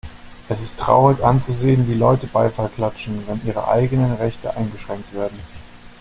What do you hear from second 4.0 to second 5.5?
Rechte eingeschränkt werden.